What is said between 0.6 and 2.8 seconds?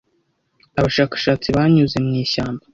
Abashakashatsi banyuze mu ishyamba.